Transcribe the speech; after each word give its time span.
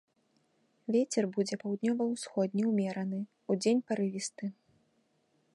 Вецер 0.95 1.23
будзе 1.35 1.55
паўднёва-ўсходні 1.65 2.63
ўмераны, 2.71 3.19
удзень 3.55 3.85
парывісты. 3.91 4.45